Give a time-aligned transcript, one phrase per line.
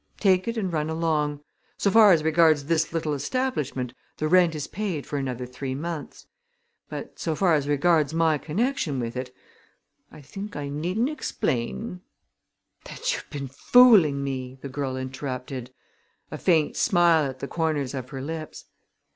[0.19, 1.41] Take it and run along.
[1.77, 6.25] So far as regards this little establishment the rent is paid for another three months;
[6.89, 9.31] but, so far as regards my connection with it,
[10.11, 12.01] I think I needn't explain"
[12.85, 15.71] "That you've been fooling me!" the girl interrupted,
[16.31, 18.65] a faint smile at the corners of her lips.